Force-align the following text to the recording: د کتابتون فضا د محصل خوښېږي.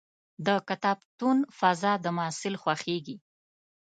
د 0.45 0.47
کتابتون 0.69 1.37
فضا 1.57 1.93
د 2.03 2.05
محصل 2.17 2.53
خوښېږي. 2.61 3.15